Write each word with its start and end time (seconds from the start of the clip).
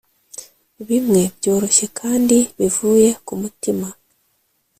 bimwe 0.87 1.21
byoroshye 1.37 1.85
kandi 1.99 2.37
bivuye 2.57 3.09
kumutima, 3.25 3.87